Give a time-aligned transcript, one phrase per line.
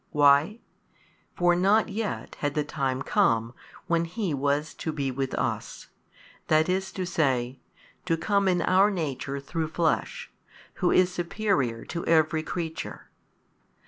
[0.09, 0.61] Why?
[1.35, 3.53] For not yet had the time come,
[3.85, 5.89] when He was to be with us,
[6.49, 7.59] i.e.,
[8.05, 10.31] to come in our nature through flesh,
[10.81, 13.11] Who is superior to every creature.